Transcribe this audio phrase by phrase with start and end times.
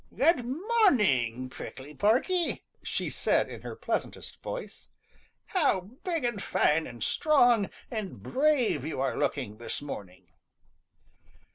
[0.17, 4.87] "Good morning, Prickly Porky," she said in her pleasantest voice.
[5.45, 10.31] "How big and fine and strong and brave you are looking this morning!"